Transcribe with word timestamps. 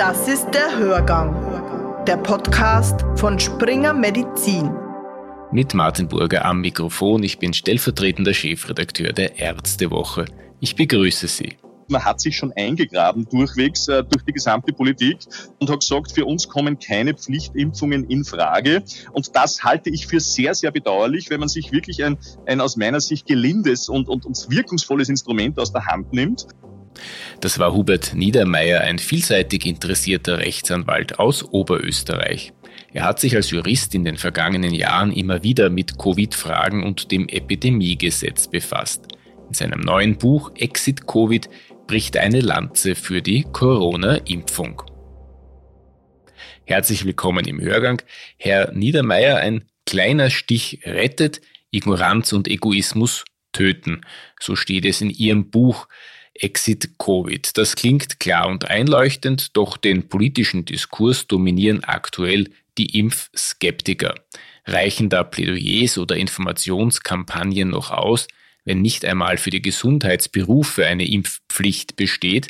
Das 0.00 0.28
ist 0.28 0.46
der 0.54 0.78
Hörgang, 0.78 2.06
der 2.06 2.16
Podcast 2.16 3.04
von 3.16 3.38
Springer 3.38 3.92
Medizin. 3.92 4.70
Mit 5.52 5.74
Martin 5.74 6.08
Burger 6.08 6.46
am 6.46 6.62
Mikrofon. 6.62 7.22
Ich 7.22 7.38
bin 7.38 7.52
stellvertretender 7.52 8.32
Chefredakteur 8.32 9.12
der 9.12 9.38
Ärztewoche. 9.38 10.24
Ich 10.58 10.74
begrüße 10.74 11.28
Sie. 11.28 11.58
Man 11.88 12.02
hat 12.02 12.18
sich 12.18 12.34
schon 12.34 12.50
eingegraben 12.56 13.28
durchwegs 13.28 13.88
äh, 13.88 14.02
durch 14.02 14.24
die 14.24 14.32
gesamte 14.32 14.72
Politik 14.72 15.18
und 15.58 15.68
hat 15.68 15.80
gesagt, 15.80 16.12
für 16.12 16.24
uns 16.24 16.48
kommen 16.48 16.78
keine 16.78 17.12
Pflichtimpfungen 17.12 18.08
in 18.08 18.24
Frage. 18.24 18.82
Und 19.12 19.36
das 19.36 19.62
halte 19.64 19.90
ich 19.90 20.06
für 20.06 20.20
sehr, 20.20 20.54
sehr 20.54 20.70
bedauerlich, 20.70 21.28
wenn 21.28 21.40
man 21.40 21.50
sich 21.50 21.72
wirklich 21.72 22.02
ein, 22.02 22.16
ein 22.46 22.62
aus 22.62 22.78
meiner 22.78 23.02
Sicht 23.02 23.26
gelindes 23.26 23.90
und, 23.90 24.08
und, 24.08 24.24
und 24.24 24.46
wirkungsvolles 24.48 25.10
Instrument 25.10 25.58
aus 25.58 25.72
der 25.72 25.84
Hand 25.84 26.14
nimmt. 26.14 26.46
Das 27.40 27.58
war 27.58 27.72
Hubert 27.72 28.14
Niedermeyer, 28.14 28.80
ein 28.82 28.98
vielseitig 28.98 29.66
interessierter 29.66 30.38
Rechtsanwalt 30.38 31.18
aus 31.18 31.42
Oberösterreich. 31.42 32.52
Er 32.92 33.04
hat 33.04 33.20
sich 33.20 33.36
als 33.36 33.50
Jurist 33.50 33.94
in 33.94 34.04
den 34.04 34.16
vergangenen 34.16 34.74
Jahren 34.74 35.12
immer 35.12 35.42
wieder 35.42 35.70
mit 35.70 35.98
Covid-Fragen 35.98 36.82
und 36.84 37.12
dem 37.12 37.28
Epidemiegesetz 37.28 38.48
befasst. 38.48 39.06
In 39.48 39.54
seinem 39.54 39.80
neuen 39.80 40.18
Buch 40.18 40.52
Exit 40.56 41.06
Covid 41.06 41.48
bricht 41.86 42.16
eine 42.16 42.40
Lanze 42.40 42.94
für 42.94 43.22
die 43.22 43.44
Corona-Impfung. 43.44 44.82
Herzlich 46.64 47.04
willkommen 47.04 47.46
im 47.46 47.60
Hörgang. 47.60 48.02
Herr 48.36 48.72
Niedermeyer, 48.72 49.38
ein 49.38 49.64
kleiner 49.86 50.30
Stich 50.30 50.80
rettet, 50.84 51.40
Ignoranz 51.72 52.32
und 52.32 52.48
Egoismus 52.48 53.24
töten. 53.52 54.02
So 54.38 54.56
steht 54.56 54.84
es 54.84 55.00
in 55.00 55.10
Ihrem 55.10 55.50
Buch 55.50 55.88
Exit 56.40 56.98
Covid. 56.98 57.56
Das 57.56 57.76
klingt 57.76 58.18
klar 58.18 58.48
und 58.48 58.68
einleuchtend, 58.68 59.56
doch 59.56 59.76
den 59.76 60.08
politischen 60.08 60.64
Diskurs 60.64 61.26
dominieren 61.26 61.84
aktuell 61.84 62.48
die 62.78 62.98
Impfskeptiker. 62.98 64.14
Reichen 64.64 65.08
da 65.08 65.22
Plädoyers 65.22 65.98
oder 65.98 66.16
Informationskampagnen 66.16 67.68
noch 67.68 67.90
aus, 67.90 68.26
wenn 68.64 68.80
nicht 68.80 69.04
einmal 69.04 69.36
für 69.36 69.50
die 69.50 69.62
Gesundheitsberufe 69.62 70.86
eine 70.86 71.08
Impfpflicht 71.08 71.96
besteht, 71.96 72.48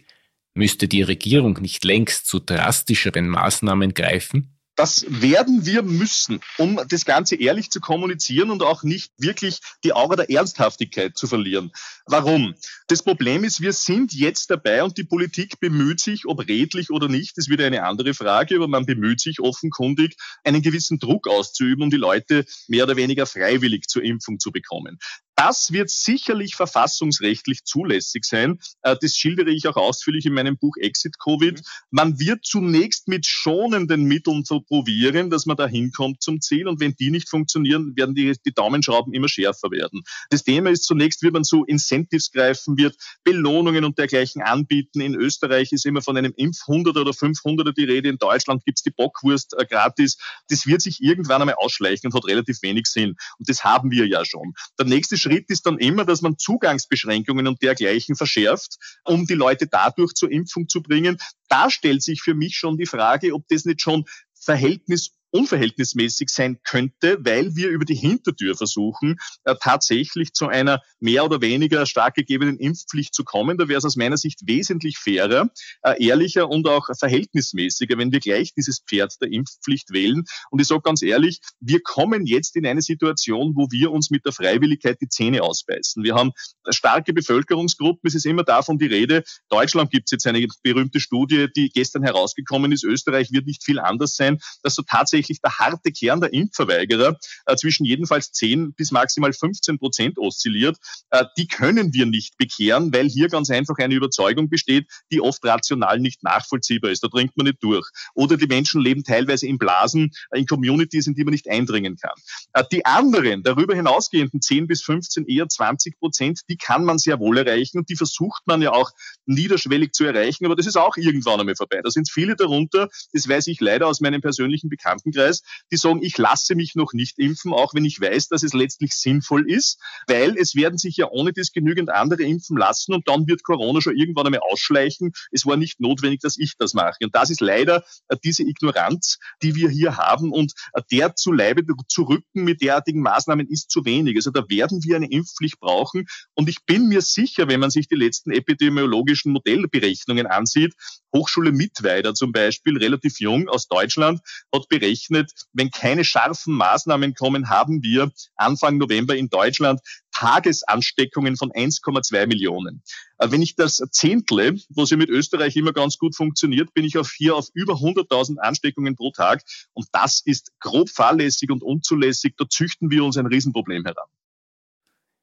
müsste 0.54 0.88
die 0.88 1.02
Regierung 1.02 1.58
nicht 1.60 1.84
längst 1.84 2.26
zu 2.26 2.40
drastischeren 2.40 3.28
Maßnahmen 3.28 3.94
greifen? 3.94 4.59
Das 4.80 5.04
werden 5.10 5.66
wir 5.66 5.82
müssen, 5.82 6.40
um 6.56 6.80
das 6.88 7.04
Ganze 7.04 7.36
ehrlich 7.36 7.68
zu 7.68 7.80
kommunizieren 7.80 8.48
und 8.48 8.62
auch 8.62 8.82
nicht 8.82 9.12
wirklich 9.18 9.58
die 9.84 9.92
Aura 9.92 10.16
der 10.16 10.30
Ernsthaftigkeit 10.30 11.18
zu 11.18 11.26
verlieren. 11.26 11.70
Warum? 12.06 12.54
Das 12.88 13.02
Problem 13.02 13.44
ist, 13.44 13.60
wir 13.60 13.74
sind 13.74 14.14
jetzt 14.14 14.50
dabei 14.50 14.82
und 14.82 14.96
die 14.96 15.04
Politik 15.04 15.60
bemüht 15.60 16.00
sich, 16.00 16.24
ob 16.24 16.48
redlich 16.48 16.88
oder 16.88 17.08
nicht, 17.08 17.36
ist 17.36 17.50
wieder 17.50 17.66
eine 17.66 17.82
andere 17.82 18.14
Frage, 18.14 18.56
aber 18.56 18.68
man 18.68 18.86
bemüht 18.86 19.20
sich 19.20 19.38
offenkundig, 19.40 20.16
einen 20.44 20.62
gewissen 20.62 20.98
Druck 20.98 21.28
auszuüben, 21.28 21.82
um 21.82 21.90
die 21.90 21.98
Leute 21.98 22.46
mehr 22.66 22.84
oder 22.84 22.96
weniger 22.96 23.26
freiwillig 23.26 23.86
zur 23.86 24.02
Impfung 24.02 24.38
zu 24.38 24.50
bekommen. 24.50 24.98
Das 25.42 25.72
wird 25.72 25.88
sicherlich 25.88 26.54
verfassungsrechtlich 26.54 27.64
zulässig 27.64 28.26
sein. 28.26 28.58
Äh, 28.82 28.94
das 29.00 29.16
schildere 29.16 29.50
ich 29.50 29.66
auch 29.66 29.76
ausführlich 29.76 30.26
in 30.26 30.34
meinem 30.34 30.58
Buch 30.58 30.76
Exit 30.76 31.18
Covid. 31.18 31.60
Mhm. 31.60 31.64
Man 31.88 32.20
wird 32.20 32.44
zunächst 32.44 33.08
mit 33.08 33.24
schonenden 33.24 34.04
Mitteln 34.04 34.44
so 34.44 34.60
probieren, 34.60 35.30
dass 35.30 35.46
man 35.46 35.56
da 35.56 35.66
hinkommt 35.66 36.22
zum 36.22 36.42
Ziel. 36.42 36.68
Und 36.68 36.78
wenn 36.78 36.94
die 36.94 37.10
nicht 37.10 37.30
funktionieren, 37.30 37.96
werden 37.96 38.14
die, 38.14 38.36
die 38.44 38.52
Daumenschrauben 38.52 39.14
immer 39.14 39.30
schärfer 39.30 39.70
werden. 39.70 40.02
Das 40.28 40.44
Thema 40.44 40.68
ist 40.68 40.84
zunächst, 40.84 41.22
wird 41.22 41.32
man 41.32 41.44
so 41.44 41.64
Incentives 41.64 42.32
greifen, 42.32 42.76
wird 42.76 42.96
Belohnungen 43.24 43.86
und 43.86 43.96
dergleichen 43.96 44.42
anbieten. 44.42 45.00
In 45.00 45.14
Österreich 45.14 45.72
ist 45.72 45.86
immer 45.86 46.02
von 46.02 46.18
einem 46.18 46.34
Impf 46.36 46.68
100 46.68 46.98
oder 46.98 47.12
500er 47.12 47.72
die 47.72 47.84
Rede. 47.84 48.10
In 48.10 48.18
Deutschland 48.18 48.62
gibt's 48.66 48.82
die 48.82 48.90
Bockwurst 48.90 49.54
äh, 49.58 49.64
gratis. 49.64 50.18
Das 50.50 50.66
wird 50.66 50.82
sich 50.82 51.00
irgendwann 51.00 51.40
einmal 51.40 51.54
ausschleichen 51.56 52.10
und 52.10 52.14
hat 52.14 52.26
relativ 52.26 52.60
wenig 52.60 52.84
Sinn. 52.84 53.16
Und 53.38 53.48
das 53.48 53.64
haben 53.64 53.90
wir 53.90 54.06
ja 54.06 54.26
schon. 54.26 54.52
Der 54.78 54.84
nächste 54.84 55.16
Schritt 55.16 55.29
Schritt 55.30 55.48
ist 55.48 55.66
dann 55.66 55.78
immer, 55.78 56.04
dass 56.04 56.22
man 56.22 56.38
Zugangsbeschränkungen 56.38 57.46
und 57.46 57.62
dergleichen 57.62 58.16
verschärft, 58.16 58.78
um 59.04 59.26
die 59.26 59.34
Leute 59.34 59.68
dadurch 59.68 60.14
zur 60.14 60.30
Impfung 60.30 60.68
zu 60.68 60.82
bringen. 60.82 61.18
Da 61.48 61.70
stellt 61.70 62.02
sich 62.02 62.20
für 62.20 62.34
mich 62.34 62.56
schon 62.56 62.76
die 62.76 62.86
Frage, 62.86 63.32
ob 63.32 63.46
das 63.48 63.64
nicht 63.64 63.80
schon 63.80 64.04
Verhältnis 64.34 65.12
unverhältnismäßig 65.30 66.28
sein 66.30 66.58
könnte, 66.64 67.18
weil 67.20 67.54
wir 67.56 67.68
über 67.68 67.84
die 67.84 67.94
Hintertür 67.94 68.56
versuchen, 68.56 69.16
äh, 69.44 69.54
tatsächlich 69.60 70.32
zu 70.32 70.48
einer 70.48 70.82
mehr 70.98 71.24
oder 71.24 71.40
weniger 71.40 71.86
stark 71.86 72.14
gegebenen 72.14 72.58
Impfpflicht 72.58 73.14
zu 73.14 73.24
kommen. 73.24 73.56
Da 73.56 73.68
wäre 73.68 73.78
es 73.78 73.84
aus 73.84 73.96
meiner 73.96 74.16
Sicht 74.16 74.40
wesentlich 74.46 74.98
fairer, 74.98 75.50
äh, 75.82 76.04
ehrlicher 76.04 76.48
und 76.48 76.66
auch 76.66 76.86
verhältnismäßiger, 76.98 77.96
wenn 77.98 78.12
wir 78.12 78.20
gleich 78.20 78.54
dieses 78.54 78.80
Pferd 78.80 79.14
der 79.20 79.32
Impfpflicht 79.32 79.92
wählen. 79.92 80.24
Und 80.50 80.60
ich 80.60 80.66
sage 80.66 80.82
ganz 80.82 81.02
ehrlich, 81.02 81.40
wir 81.60 81.80
kommen 81.82 82.26
jetzt 82.26 82.56
in 82.56 82.66
eine 82.66 82.82
Situation, 82.82 83.54
wo 83.54 83.68
wir 83.70 83.92
uns 83.92 84.10
mit 84.10 84.24
der 84.24 84.32
Freiwilligkeit 84.32 84.98
die 85.00 85.08
Zähne 85.08 85.42
ausbeißen. 85.42 86.02
Wir 86.02 86.14
haben 86.14 86.32
starke 86.70 87.12
Bevölkerungsgruppen. 87.12 88.08
Es 88.08 88.14
ist 88.14 88.26
immer 88.26 88.42
davon 88.42 88.78
die 88.78 88.86
Rede. 88.86 89.22
Deutschland 89.48 89.90
gibt 89.90 90.08
es 90.08 90.12
jetzt 90.12 90.26
eine 90.26 90.46
berühmte 90.62 91.00
Studie, 91.00 91.48
die 91.54 91.70
gestern 91.70 92.02
herausgekommen 92.02 92.72
ist. 92.72 92.84
Österreich 92.84 93.32
wird 93.32 93.46
nicht 93.46 93.64
viel 93.64 93.78
anders 93.78 94.16
sein, 94.16 94.38
dass 94.62 94.74
so 94.74 94.82
tatsächlich 94.82 95.19
tatsächlich 95.20 95.40
der 95.40 95.58
harte 95.58 95.92
Kern 95.92 96.20
der 96.20 96.32
Impfverweigerer 96.32 97.18
äh, 97.46 97.56
zwischen 97.56 97.84
jedenfalls 97.84 98.32
10 98.32 98.74
bis 98.74 98.90
maximal 98.90 99.32
15 99.32 99.78
Prozent 99.78 100.18
oszilliert. 100.18 100.76
Äh, 101.10 101.24
die 101.36 101.46
können 101.46 101.92
wir 101.92 102.06
nicht 102.06 102.36
bekehren, 102.38 102.92
weil 102.92 103.08
hier 103.08 103.28
ganz 103.28 103.50
einfach 103.50 103.76
eine 103.78 103.94
Überzeugung 103.94 104.48
besteht, 104.48 104.86
die 105.12 105.20
oft 105.20 105.44
rational 105.44 105.98
nicht 106.00 106.22
nachvollziehbar 106.22 106.90
ist. 106.90 107.04
Da 107.04 107.08
dringt 107.08 107.36
man 107.36 107.46
nicht 107.46 107.62
durch. 107.62 107.86
Oder 108.14 108.36
die 108.36 108.46
Menschen 108.46 108.80
leben 108.80 109.04
teilweise 109.04 109.46
in 109.46 109.58
Blasen, 109.58 110.10
äh, 110.30 110.40
in 110.40 110.46
Communities, 110.46 111.06
in 111.06 111.14
die 111.14 111.24
man 111.24 111.32
nicht 111.32 111.48
eindringen 111.48 111.96
kann. 111.96 112.14
Äh, 112.54 112.64
die 112.72 112.84
anderen, 112.84 113.42
darüber 113.42 113.74
hinausgehenden 113.74 114.40
10 114.40 114.66
bis 114.66 114.82
15, 114.82 115.26
eher 115.26 115.48
20 115.48 115.98
Prozent, 115.98 116.40
die 116.48 116.56
kann 116.56 116.84
man 116.84 116.98
sehr 116.98 117.18
wohl 117.18 117.38
erreichen 117.38 117.78
und 117.78 117.88
die 117.88 117.96
versucht 117.96 118.42
man 118.46 118.62
ja 118.62 118.72
auch 118.72 118.90
niederschwellig 119.26 119.92
zu 119.92 120.04
erreichen, 120.04 120.46
aber 120.46 120.56
das 120.56 120.66
ist 120.66 120.76
auch 120.76 120.96
irgendwann 120.96 121.40
einmal 121.40 121.56
vorbei. 121.56 121.80
Da 121.82 121.90
sind 121.90 122.10
viele 122.10 122.36
darunter, 122.36 122.88
das 123.12 123.28
weiß 123.28 123.46
ich 123.48 123.60
leider 123.60 123.86
aus 123.86 124.00
meinem 124.00 124.20
persönlichen 124.20 124.70
Bekannten 124.70 125.09
Bekanntenkreis, 125.10 125.42
die 125.70 125.76
sagen, 125.76 126.02
ich 126.02 126.16
lasse 126.18 126.54
mich 126.54 126.74
noch 126.74 126.92
nicht 126.92 127.18
impfen, 127.18 127.52
auch 127.52 127.74
wenn 127.74 127.84
ich 127.84 128.00
weiß, 128.00 128.28
dass 128.28 128.42
es 128.42 128.52
letztlich 128.52 128.92
sinnvoll 128.92 129.50
ist, 129.50 129.78
weil 130.06 130.36
es 130.36 130.54
werden 130.54 130.78
sich 130.78 130.96
ja 130.96 131.08
ohne 131.10 131.32
das 131.32 131.52
genügend 131.52 131.90
andere 131.90 132.22
impfen 132.22 132.56
lassen 132.56 132.94
und 132.94 133.08
dann 133.08 133.26
wird 133.26 133.42
Corona 133.42 133.80
schon 133.80 133.96
irgendwann 133.96 134.26
einmal 134.26 134.40
ausschleichen. 134.50 135.12
Es 135.30 135.46
war 135.46 135.56
nicht 135.56 135.80
notwendig, 135.80 136.20
dass 136.20 136.38
ich 136.38 136.54
das 136.58 136.74
mache. 136.74 136.98
Und 137.02 137.14
das 137.14 137.30
ist 137.30 137.40
leider 137.40 137.84
äh, 138.08 138.16
diese 138.22 138.42
Ignoranz, 138.42 139.18
die 139.42 139.54
wir 139.54 139.68
hier 139.68 139.96
haben 139.96 140.32
und 140.32 140.52
äh, 140.72 140.82
der 140.90 141.14
zu 141.16 141.32
Leibe 141.32 141.62
zu 141.88 142.02
rücken 142.02 142.44
mit 142.44 142.62
derartigen 142.62 143.02
Maßnahmen 143.02 143.46
ist 143.48 143.70
zu 143.70 143.84
wenig. 143.84 144.16
Also 144.16 144.30
da 144.30 144.44
werden 144.48 144.82
wir 144.84 144.96
eine 144.96 145.10
Impfpflicht 145.10 145.60
brauchen 145.60 146.06
und 146.34 146.48
ich 146.48 146.64
bin 146.64 146.88
mir 146.88 147.02
sicher, 147.02 147.48
wenn 147.48 147.60
man 147.60 147.70
sich 147.70 147.88
die 147.88 147.96
letzten 147.96 148.30
epidemiologischen 148.30 149.32
Modellberechnungen 149.32 150.26
ansieht, 150.26 150.74
Hochschule 151.14 151.52
Mittweida 151.52 152.14
zum 152.14 152.32
Beispiel, 152.32 152.78
relativ 152.78 153.20
jung 153.20 153.48
aus 153.48 153.66
Deutschland, 153.66 154.20
hat 154.54 154.68
berechnet, 154.68 154.99
berechnet, 155.08 155.32
wenn 155.52 155.70
keine 155.70 156.04
scharfen 156.04 156.54
Maßnahmen 156.54 157.14
kommen, 157.14 157.48
haben 157.48 157.82
wir 157.82 158.12
Anfang 158.36 158.78
November 158.78 159.16
in 159.16 159.28
Deutschland 159.28 159.80
Tagesansteckungen 160.12 161.36
von 161.36 161.50
1,2 161.50 162.26
Millionen. 162.26 162.82
Äh, 163.18 163.30
wenn 163.30 163.42
ich 163.42 163.54
das 163.56 163.82
zehntle, 163.90 164.56
was 164.70 164.90
ja 164.90 164.96
mit 164.96 165.08
Österreich 165.08 165.56
immer 165.56 165.72
ganz 165.72 165.98
gut 165.98 166.16
funktioniert, 166.16 166.74
bin 166.74 166.84
ich 166.84 166.98
auf 166.98 167.12
hier 167.12 167.36
auf 167.36 167.48
über 167.54 167.74
100.000 167.74 168.38
Ansteckungen 168.38 168.96
pro 168.96 169.12
Tag. 169.12 169.42
Und 169.72 169.86
das 169.92 170.20
ist 170.24 170.52
grob 170.60 170.90
fahrlässig 170.90 171.50
und 171.50 171.62
unzulässig. 171.62 172.34
Da 172.36 172.48
züchten 172.48 172.90
wir 172.90 173.04
uns 173.04 173.16
ein 173.16 173.26
Riesenproblem 173.26 173.84
heran. 173.84 174.08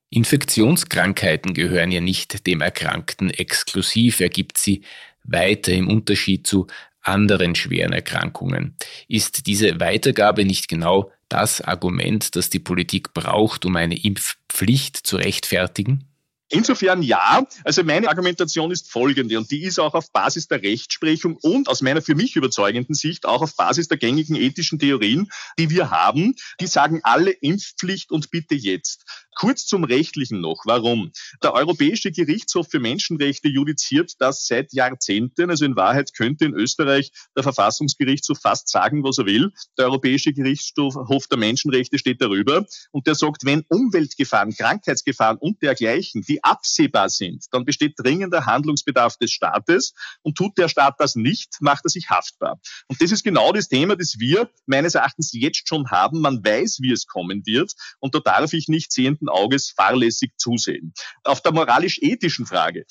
Infektionskrankheiten 0.10 1.54
gehören 1.54 1.92
ja 1.92 2.00
nicht 2.00 2.48
dem 2.48 2.62
Erkrankten 2.62 3.30
exklusiv. 3.30 4.22
Er 4.22 4.30
gibt 4.30 4.58
sie 4.58 4.84
weiter 5.28 5.74
im 5.74 5.90
Unterschied 5.90 6.48
zu 6.48 6.68
anderen 7.02 7.56
schweren 7.56 7.94
Erkrankungen. 7.94 8.76
Ist 9.08 9.48
diese 9.48 9.80
Weitergabe 9.80 10.46
nicht 10.46 10.68
genau 10.68 11.12
das 11.30 11.62
Argument, 11.62 12.36
das 12.36 12.50
die 12.50 12.60
Politik 12.60 13.14
braucht, 13.14 13.66
um 13.66 13.76
eine 13.76 13.98
Impfpflicht 13.98 14.98
zu 14.98 15.18
rechtfertigen? 15.18 16.08
Insofern 16.50 17.02
ja. 17.02 17.46
Also 17.66 17.84
meine 17.84 18.08
Argumentation 18.08 18.72
ist 18.72 18.90
folgende 18.90 19.38
und 19.38 19.52
die 19.52 19.64
ist 19.64 19.80
auch 19.80 19.94
auf 19.94 20.12
Basis 20.14 20.48
der 20.48 20.64
Rechtsprechung 20.64 21.38
und 21.42 21.68
aus 21.68 21.82
meiner 21.82 22.02
für 22.02 22.16
mich 22.16 22.38
überzeugenden 22.38 22.96
Sicht 22.96 23.26
auch 23.26 23.42
auf 23.42 23.56
Basis 23.58 23.90
der 23.90 23.98
gängigen 23.98 24.38
ethischen 24.38 24.80
Theorien, 24.80 25.30
die 25.60 25.70
wir 25.70 25.92
haben. 25.92 26.36
Die 26.62 26.68
sagen 26.68 27.02
alle 27.04 27.32
Impfpflicht 27.32 28.12
und 28.12 28.32
bitte 28.32 28.56
jetzt. 28.56 29.04
Kurz 29.40 29.68
zum 29.68 29.84
Rechtlichen 29.84 30.42
noch. 30.42 30.64
Warum? 30.66 31.12
Der 31.44 31.54
Europäische 31.54 32.12
Gerichtshof 32.12 32.70
für 32.72 32.80
Menschenrechte 32.80 33.48
judiziert 33.48 34.14
das 34.18 34.48
seit 34.48 34.74
Jahrzehnten. 34.74 35.52
Also 35.52 35.64
in 35.64 35.76
Wahrheit 35.76 36.16
könnte 36.16 36.46
in 36.46 36.56
Österreich 36.56 37.12
der 37.36 37.44
Verfassungsgerichtshof 37.44 38.40
fast 38.42 38.68
sagen, 38.68 39.04
was 39.04 39.20
er 39.20 39.28
will. 39.28 39.52
Der 39.78 39.86
Europäische 39.86 40.34
Gerichtshof 40.34 41.28
der 41.28 41.38
Menschenrechte 41.38 42.00
steht 42.00 42.20
darüber 42.20 42.66
und 42.92 43.06
der 43.06 43.14
sagt, 43.14 43.46
wenn 43.46 43.64
Umweltgefahren, 43.70 44.56
Krankheitsgefahren 44.56 45.38
und 45.38 45.62
dergleichen, 45.62 46.24
die 46.24 46.44
absehbar 46.44 47.10
sind, 47.10 47.46
dann 47.52 47.64
besteht 47.64 47.94
dringender 47.98 48.48
Handlungsbedarf 48.48 49.18
des 49.18 49.32
Staates 49.32 49.94
und 50.24 50.36
tut 50.36 50.58
der 50.58 50.68
Staat 50.68 50.96
das 50.98 51.14
nicht, 51.14 51.58
macht 51.60 51.86
er 51.86 51.90
sich 51.90 52.10
haftbar. 52.10 52.60
Und 52.88 53.04
das 53.04 53.12
ist 53.12 53.24
genau 53.24 53.52
das 53.52 53.68
Thema, 53.68 53.96
das 53.96 54.16
wir 54.18 54.50
meines 54.66 54.96
Erachtens 54.96 55.32
jetzt 55.32 55.68
schon 55.70 55.92
haben. 55.92 56.22
Man 56.22 56.44
weiß, 56.44 56.80
wie 56.82 56.92
es 56.92 57.06
kommen 57.06 57.46
wird 57.46 57.74
und 58.00 58.16
da 58.16 58.20
darf 58.20 58.54
ich 58.54 58.68
nicht 58.68 58.92
sehenden 58.92 59.27
Auges 59.30 59.72
fahrlässig 59.76 60.32
zusehen. 60.38 60.94
Auf 61.24 61.42
der 61.42 61.52
moralisch-ethischen 61.52 62.46
Frage. 62.46 62.86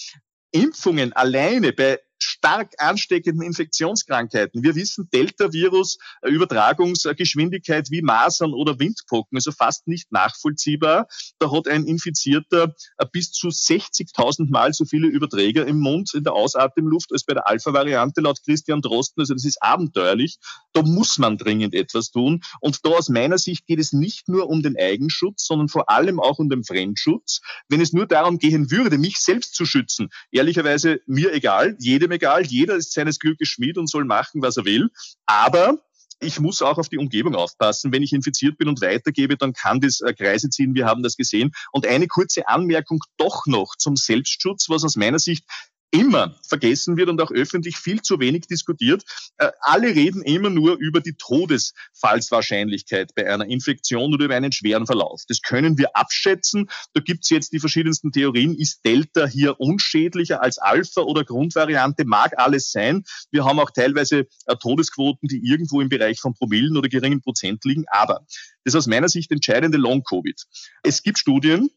Impfungen 0.53 1.12
alleine 1.12 1.73
bei 1.73 1.99
stark 2.47 2.75
ansteckenden 2.79 3.43
Infektionskrankheiten. 3.43 4.63
Wir 4.63 4.75
wissen, 4.77 5.09
Delta-Virus, 5.13 5.99
äh, 6.23 6.31
Übertragungsgeschwindigkeit 6.31 7.91
wie 7.91 8.03
Masern 8.03 8.53
oder 8.53 8.79
Windpocken, 8.79 9.37
also 9.37 9.51
fast 9.51 9.89
nicht 9.89 10.13
nachvollziehbar. 10.13 11.09
Da 11.39 11.51
hat 11.51 11.67
ein 11.67 11.85
Infizierter 11.85 12.75
äh, 12.99 13.07
bis 13.11 13.33
zu 13.33 13.49
60.000 13.49 14.51
Mal 14.51 14.73
so 14.73 14.85
viele 14.85 15.09
Überträger 15.09 15.67
im 15.67 15.81
Mund, 15.81 16.15
in 16.15 16.23
der 16.23 16.35
Ausatemluft 16.35 17.13
als 17.13 17.25
bei 17.25 17.35
der 17.35 17.49
Alpha-Variante 17.49 18.21
laut 18.21 18.39
Christian 18.45 18.81
Drosten. 18.81 19.23
Also 19.23 19.35
das 19.35 19.45
ist 19.45 19.61
abenteuerlich. 19.61 20.37
Da 20.73 20.83
muss 20.83 21.19
man 21.19 21.39
dringend 21.39 21.75
etwas 21.75 22.11
tun. 22.11 22.43
Und 22.61 22.85
da 22.85 22.91
aus 22.91 23.09
meiner 23.09 23.39
Sicht 23.39 23.67
geht 23.67 23.81
es 23.81 23.93
nicht 23.93 24.29
nur 24.29 24.49
um 24.49 24.63
den 24.63 24.77
Eigenschutz, 24.79 25.47
sondern 25.47 25.69
vor 25.69 25.91
allem 25.91 26.21
auch 26.21 26.39
um 26.39 26.49
den 26.49 26.63
Fremdschutz. 26.63 27.41
Wenn 27.69 27.81
es 27.81 27.93
nur 27.93 28.07
darum 28.07 28.39
gehen 28.39 28.71
würde, 28.71 28.99
mich 28.99 29.17
selbst 29.17 29.55
zu 29.55 29.65
schützen, 29.65 30.11
ehrlicherweise 30.31 31.01
mir 31.07 31.33
egal, 31.33 31.77
jede 31.81 32.07
jedem 32.07 32.13
egal, 32.13 32.36
jeder 32.43 32.77
ist 32.77 32.93
seines 32.93 33.19
Glückes 33.19 33.49
Schmied 33.49 33.79
und 33.79 33.88
soll 33.88 34.05
machen, 34.05 34.43
was 34.43 34.56
er 34.56 34.65
will. 34.65 34.91
Aber 35.27 35.79
ich 36.21 36.41
muss 36.41 36.62
auch 36.62 36.79
auf 36.79 36.88
die 36.88 36.99
Umgebung 36.99 37.35
aufpassen. 37.35 37.93
Wenn 37.93 38.03
ich 38.03 38.12
infiziert 38.12 38.56
bin 38.59 38.69
und 38.69 38.81
weitergebe, 38.81 39.37
dann 39.37 39.53
kann 39.53 39.81
das 39.81 40.00
äh, 40.00 40.15
Kreise 40.15 40.49
ziehen. 40.49 40.75
Wir 40.75 40.87
haben 40.87 41.03
das 41.03 41.17
gesehen. 41.17 41.53
Und 41.73 41.87
eine 41.87 42.06
kurze 42.06 42.49
Anmerkung 42.49 43.00
doch 43.19 43.47
noch 43.47 43.77
zum 43.77 43.97
Selbstschutz, 43.97 44.69
was 44.69 44.85
aus 44.85 44.97
meiner 44.97 45.19
Sicht 45.19 45.44
immer 45.91 46.37
vergessen 46.47 46.97
wird 46.97 47.09
und 47.09 47.21
auch 47.21 47.31
öffentlich 47.31 47.77
viel 47.77 48.03
zu 48.03 48.21
wenig 48.21 48.47
diskutiert. 48.47 49.05
Äh, 49.38 49.50
alle 49.61 49.94
reden 49.94 50.23
immer 50.23 50.50
nur 50.50 50.77
über 50.79 51.00
die 51.00 51.15
Todesfallswahrscheinlichkeit 51.15 53.15
bei 53.15 53.33
einer 53.33 53.47
Infektion 53.47 54.12
oder 54.12 54.27
über 54.27 54.35
einen 54.35 54.53
schweren 54.53 54.87
Verlauf. 54.87 55.23
Das 55.29 55.43
können 55.43 55.79
wir 55.79 55.97
abschätzen. 55.97 56.69
Da 56.94 57.00
gibt 57.00 57.25
es 57.25 57.31
jetzt 57.31 57.53
die 57.53 57.61
verschiedensten 57.61 58.12
Theorien. 58.12 58.55
Ist 58.55 58.85
Delta 58.85 59.27
hier 59.27 59.61
unschädlicher 59.61 60.43
als 60.43 60.59
Alpha 60.59 61.03
oder 61.03 61.25
Grundvariante? 61.25 62.05
Mag 62.05 62.38
alles 62.38 62.73
sein. 62.73 63.05
Wir 63.31 63.44
haben 63.44 63.61
auch 63.61 63.71
teilweise 63.71 64.27
äh, 64.47 64.56
Todesquoten, 64.56 65.29
die 65.29 65.47
irgendwo 65.47 65.81
im 65.81 65.88
Bereich 65.88 66.21
von 66.21 66.35
Promillen 66.35 66.77
oder 66.77 66.88
geringen 66.88 67.21
Prozent 67.21 67.65
liegen. 67.65 67.85
Aber 67.88 68.27
das 68.65 68.75
ist 68.75 68.77
aus 68.77 68.87
meiner 68.87 69.09
Sicht 69.09 69.31
entscheidende 69.31 69.79
Long-Covid. 69.79 70.43
Es 70.83 71.03
gibt 71.03 71.19
Studien, 71.19 71.71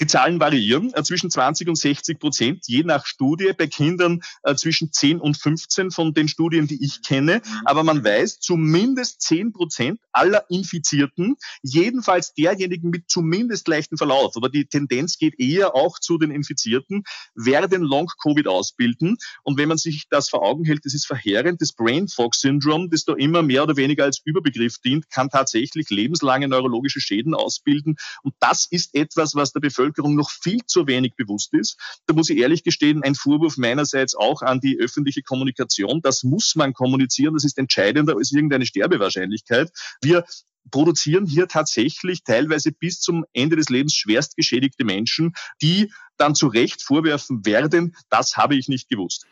die 0.00 0.06
Zahlen 0.06 0.40
variieren 0.40 0.92
äh, 0.94 1.02
zwischen 1.02 1.30
20 1.30 1.68
und 1.68 1.76
60 1.76 2.18
Prozent, 2.18 2.64
je 2.66 2.84
nach 2.84 3.06
Studie, 3.06 3.52
bei 3.56 3.66
Kindern 3.66 4.22
äh, 4.42 4.54
zwischen 4.54 4.92
10 4.92 5.20
und 5.20 5.36
15 5.36 5.90
von 5.90 6.14
den 6.14 6.28
Studien, 6.28 6.66
die 6.66 6.84
ich 6.84 7.02
kenne. 7.02 7.42
Mhm. 7.44 7.60
Aber 7.64 7.82
man 7.82 8.04
weiß, 8.04 8.38
zumindest 8.40 9.22
10 9.22 9.52
Prozent 9.52 10.00
aller 10.12 10.44
Infizierten, 10.50 11.36
jedenfalls 11.62 12.34
derjenigen 12.34 12.90
mit 12.90 13.04
zumindest 13.08 13.66
leichten 13.68 13.96
Verlauf, 13.96 14.36
aber 14.36 14.48
die 14.48 14.66
Tendenz 14.66 15.18
geht 15.18 15.38
eher 15.38 15.74
auch 15.74 15.98
zu 15.98 16.18
den 16.18 16.30
Infizierten, 16.30 17.02
werden 17.34 17.82
Long-Covid 17.82 18.46
ausbilden. 18.46 19.16
Und 19.42 19.58
wenn 19.58 19.68
man 19.68 19.78
sich 19.78 20.06
das 20.10 20.28
vor 20.28 20.42
Augen 20.42 20.64
hält, 20.64 20.84
das 20.84 20.94
ist 20.94 21.06
verheerend. 21.06 21.60
Das 21.60 21.72
Brain 21.72 22.08
Fog 22.08 22.34
Syndrome, 22.34 22.88
das 22.90 23.04
da 23.04 23.14
immer 23.14 23.42
mehr 23.42 23.64
oder 23.64 23.76
weniger 23.76 24.04
als 24.04 24.20
Überbegriff 24.24 24.78
dient, 24.78 25.10
kann 25.10 25.28
tatsächlich 25.28 25.90
lebenslange 25.90 26.48
neurologische 26.48 27.00
Schäden 27.00 27.34
ausbilden. 27.34 27.96
Und 28.22 28.34
das 28.40 28.66
ist 28.70 28.94
etwas, 28.94 29.34
was 29.34 29.52
der 29.52 29.60
Bevölkerung 29.60 29.87
Bevölkerung 29.88 30.14
noch 30.14 30.30
viel 30.30 30.60
zu 30.66 30.86
wenig 30.86 31.14
bewusst 31.16 31.54
ist. 31.54 31.76
Da 32.06 32.14
muss 32.14 32.30
ich 32.30 32.38
ehrlich 32.38 32.62
gestehen, 32.62 33.02
ein 33.02 33.14
Vorwurf 33.14 33.56
meinerseits 33.56 34.14
auch 34.14 34.42
an 34.42 34.60
die 34.60 34.78
öffentliche 34.78 35.22
Kommunikation. 35.22 36.00
Das 36.02 36.22
muss 36.22 36.54
man 36.54 36.72
kommunizieren. 36.72 37.34
Das 37.34 37.44
ist 37.44 37.58
entscheidender 37.58 38.16
als 38.16 38.32
irgendeine 38.32 38.66
Sterbewahrscheinlichkeit. 38.66 39.70
Wir 40.02 40.24
produzieren 40.70 41.26
hier 41.26 41.48
tatsächlich 41.48 42.22
teilweise 42.24 42.72
bis 42.72 43.00
zum 43.00 43.24
Ende 43.32 43.56
des 43.56 43.70
Lebens 43.70 43.94
schwerst 43.94 44.36
geschädigte 44.36 44.84
Menschen, 44.84 45.32
die 45.62 45.90
dann 46.18 46.34
zu 46.34 46.48
Recht 46.48 46.82
vorwerfen 46.82 47.46
werden, 47.46 47.96
das 48.10 48.36
habe 48.36 48.56
ich 48.56 48.68
nicht 48.68 48.88
gewusst. 48.88 49.24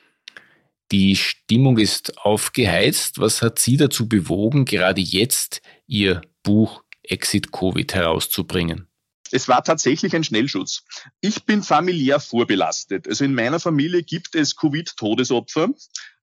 Die 0.93 1.17
Stimmung 1.17 1.79
ist 1.79 2.17
aufgeheizt. 2.19 3.19
Was 3.19 3.43
hat 3.43 3.59
Sie 3.59 3.77
dazu 3.77 4.09
bewogen, 4.09 4.65
gerade 4.65 5.01
jetzt 5.01 5.61
Ihr 5.87 6.23
Buch 6.45 6.85
Exit 7.03 7.51
Covid 7.51 7.93
herauszubringen? 7.93 8.87
Es 9.33 9.49
war 9.49 9.65
tatsächlich 9.65 10.15
ein 10.15 10.25
Schnellschuss. 10.25 10.85
Ich 11.21 11.45
bin 11.45 11.63
familiär 11.63 12.21
vorbelastet. 12.21 13.09
Also 13.09 13.25
in 13.25 13.35
meiner 13.35 13.61
Familie 13.61 14.03
gibt 14.03 14.35
es 14.35 14.57
Covid-Todesopfer 14.57 15.71